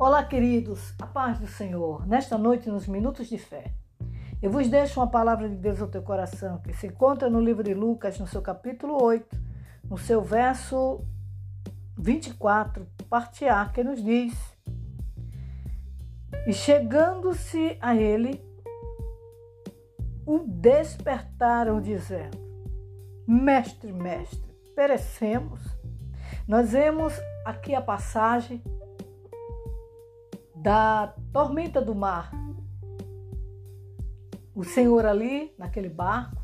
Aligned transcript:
Olá, 0.00 0.24
queridos, 0.24 0.94
a 0.98 1.06
paz 1.06 1.38
do 1.38 1.46
Senhor. 1.46 2.06
Nesta 2.06 2.38
noite, 2.38 2.70
nos 2.70 2.86
Minutos 2.86 3.28
de 3.28 3.36
Fé, 3.36 3.74
eu 4.40 4.50
vos 4.50 4.66
deixo 4.66 4.98
uma 4.98 5.10
palavra 5.10 5.46
de 5.46 5.56
Deus 5.56 5.78
ao 5.78 5.88
teu 5.88 6.00
coração, 6.00 6.58
que 6.62 6.72
se 6.72 6.86
encontra 6.86 7.28
no 7.28 7.38
livro 7.38 7.62
de 7.62 7.74
Lucas, 7.74 8.18
no 8.18 8.26
seu 8.26 8.40
capítulo 8.40 8.96
8, 8.98 9.38
no 9.90 9.98
seu 9.98 10.22
verso 10.22 11.04
24, 11.98 12.88
parte 13.10 13.44
A, 13.44 13.66
que 13.66 13.84
nos 13.84 14.02
diz: 14.02 14.32
E 16.46 16.52
chegando-se 16.54 17.76
a 17.78 17.94
ele, 17.94 18.42
o 20.24 20.38
despertaram, 20.38 21.78
dizendo: 21.78 22.38
Mestre, 23.28 23.92
mestre, 23.92 24.50
perecemos. 24.74 25.60
Nós 26.48 26.72
vemos 26.72 27.12
aqui 27.44 27.74
a 27.74 27.82
passagem 27.82 28.62
da 30.60 31.14
tormenta 31.32 31.80
do 31.80 31.94
mar. 31.94 32.30
O 34.54 34.62
Senhor 34.62 35.06
ali, 35.06 35.54
naquele 35.58 35.88
barco, 35.88 36.36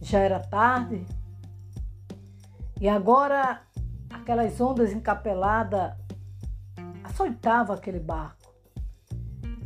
já 0.00 0.20
era 0.20 0.40
tarde, 0.40 1.04
e 2.80 2.88
agora 2.88 3.62
aquelas 4.10 4.60
ondas 4.60 4.92
encapeladas 4.92 5.94
açoitavam 7.02 7.74
aquele 7.74 8.00
barco. 8.00 8.52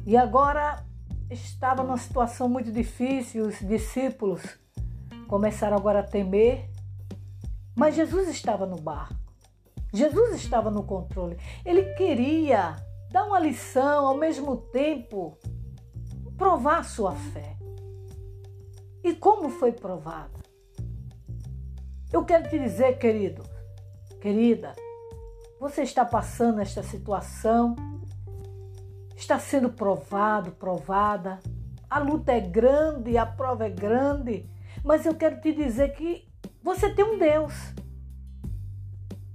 E 0.05 0.17
agora 0.17 0.85
estava 1.31 1.83
numa 1.83 1.97
situação 1.97 2.49
muito 2.49 2.73
difícil, 2.73 3.47
os 3.47 3.59
discípulos 3.61 4.59
começaram 5.29 5.77
agora 5.77 6.01
a 6.01 6.03
temer, 6.03 6.71
mas 7.77 7.95
Jesus 7.95 8.29
estava 8.29 8.67
no 8.67 8.81
barco. 8.81 9.15
Jesus 9.93 10.35
estava 10.35 10.71
no 10.71 10.83
controle. 10.83 11.39
Ele 11.65 11.95
queria 11.95 12.77
dar 13.11 13.25
uma 13.25 13.39
lição, 13.39 14.07
ao 14.07 14.17
mesmo 14.17 14.57
tempo 14.57 15.39
provar 16.37 16.85
sua 16.85 17.15
fé. 17.15 17.57
E 19.03 19.15
como 19.15 19.49
foi 19.49 19.73
provada? 19.73 20.39
Eu 22.13 22.25
quero 22.25 22.49
te 22.49 22.59
dizer, 22.59 22.99
querido, 22.99 23.43
querida, 24.21 24.75
você 25.61 25.83
está 25.83 26.05
passando 26.05 26.61
esta 26.61 26.83
situação, 26.83 27.75
está 29.17 29.39
sendo 29.39 29.71
provado, 29.71 30.53
provada. 30.53 31.41
A 31.91 31.99
luta 31.99 32.33
é 32.33 32.41
grande, 32.41 33.19
a 33.19 33.27
prova 33.27 33.67
é 33.67 33.71
grande, 33.71 34.49
mas 34.85 35.05
eu 35.05 35.15
quero 35.15 35.41
te 35.41 35.53
dizer 35.53 35.95
que 35.95 36.29
você 36.63 36.93
tem 36.95 37.05
um 37.05 37.19
Deus 37.19 37.55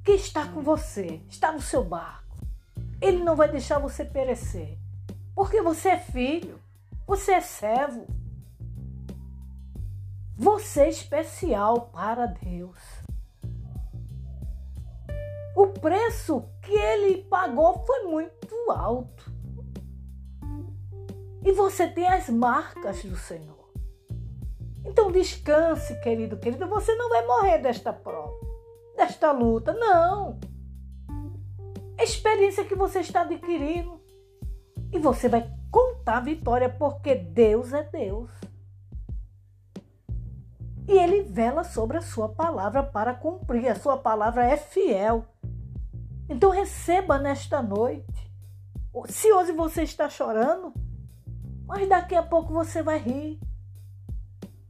que 0.04 0.12
está 0.12 0.48
com 0.48 0.62
você, 0.62 1.22
está 1.30 1.52
no 1.52 1.62
seu 1.62 1.84
barco. 1.84 2.23
Ele 3.04 3.22
não 3.22 3.36
vai 3.36 3.50
deixar 3.52 3.80
você 3.80 4.06
perecer. 4.06 4.78
Porque 5.36 5.62
você 5.62 5.90
é 5.90 6.00
filho, 6.00 6.58
você 7.06 7.34
é 7.34 7.42
servo. 7.42 8.08
Você 10.38 10.84
é 10.84 10.90
especial 10.90 11.90
para 11.90 12.28
Deus. 12.28 12.80
O 15.54 15.68
preço 15.68 16.46
que 16.62 16.72
ele 16.72 17.26
pagou 17.26 17.86
foi 17.86 18.04
muito 18.04 18.72
alto. 18.72 19.30
E 21.44 21.52
você 21.52 21.90
tem 21.90 22.08
as 22.08 22.30
marcas 22.30 23.04
do 23.04 23.18
Senhor. 23.18 23.70
Então 24.86 25.12
descanse, 25.12 26.00
querido, 26.00 26.38
querido. 26.38 26.70
Você 26.70 26.96
não 26.96 27.10
vai 27.10 27.28
morrer 27.28 27.58
desta 27.58 27.92
prova, 27.92 28.34
desta 28.96 29.34
luta. 29.34 29.74
Não 29.74 30.40
experiência 32.04 32.66
que 32.66 32.76
você 32.76 33.00
está 33.00 33.22
adquirindo. 33.22 34.02
E 34.92 35.00
você 35.00 35.28
vai 35.28 35.52
contar 35.72 36.18
a 36.18 36.22
vitória, 36.22 36.70
porque 36.70 37.16
Deus 37.16 37.74
é 37.74 37.84
Deus. 37.84 38.30
E 40.88 40.92
Ele 40.92 41.24
vela 41.24 41.64
sobre 41.64 41.98
a 41.98 42.02
sua 42.02 42.30
palavra 42.30 42.84
para 42.84 43.14
cumprir. 43.14 43.70
A 43.70 43.76
sua 43.76 43.98
palavra 43.98 44.46
é 44.46 44.58
fiel. 44.58 45.26
Então 46.30 46.50
receba 46.50 47.18
nesta 47.18 47.62
noite. 47.62 48.32
Se 49.08 49.32
hoje 49.32 49.52
você 49.52 49.84
está 49.84 50.10
chorando, 50.10 50.74
mas 51.66 51.88
daqui 51.90 52.16
a 52.16 52.24
pouco 52.24 52.54
você 52.54 52.84
vai 52.84 53.00
rir. 53.00 53.40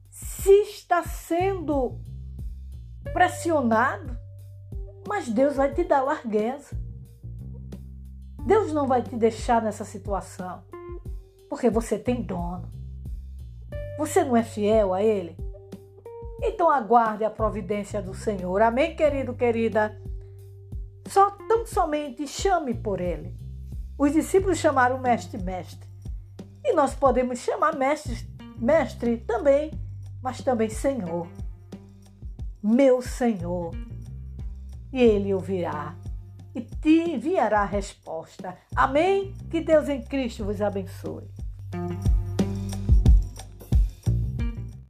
Se 0.10 0.52
está 0.64 1.04
sendo 1.04 2.00
pressionado, 3.12 4.18
mas 5.08 5.28
Deus 5.28 5.56
vai 5.56 5.74
te 5.74 5.84
dar 5.84 6.02
largueza. 6.02 6.83
Deus 8.46 8.74
não 8.74 8.88
vai 8.88 9.02
te 9.02 9.16
deixar 9.16 9.62
nessa 9.62 9.86
situação, 9.86 10.64
porque 11.50 11.70
você 11.70 11.98
tem 11.98 12.22
dono. 12.22 12.70
Você 13.98 14.24
não 14.24 14.36
é 14.36 14.44
fiel 14.44 14.94
a 14.94 15.02
Ele? 15.02 15.38
Então 16.42 16.70
aguarde 16.70 17.24
a 17.24 17.30
providência 17.30 18.02
do 18.02 18.14
Senhor. 18.14 18.62
Amém, 18.62 18.98
querido, 18.98 19.34
querida? 19.34 19.98
Só 21.08 21.32
tão 21.48 21.66
somente 21.66 22.28
chame 22.28 22.74
por 22.74 23.00
Ele. 23.00 23.34
Os 23.98 24.12
discípulos 24.12 24.58
chamaram 24.58 25.00
mestre, 25.00 25.42
mestre. 25.42 25.88
E 26.66 26.74
nós 26.74 26.94
podemos 26.94 27.40
chamar 27.40 27.78
mestre, 27.78 28.28
mestre 28.58 29.18
também, 29.18 29.72
mas 30.22 30.42
também 30.42 30.70
Senhor. 30.70 31.28
Meu 32.62 33.02
Senhor. 33.02 33.74
E 34.92 35.02
Ele 35.02 35.34
ouvirá 35.34 35.96
e 36.56 36.62
te 36.62 37.12
enviará 37.12 37.62
a 37.62 37.66
resposta. 37.66 38.58
Amém? 38.76 39.34
Que 39.50 39.62
Deus 39.62 39.90
em 39.90 40.02
Cristo 40.02 40.46
vos 40.46 40.62
abençoe. 40.62 41.28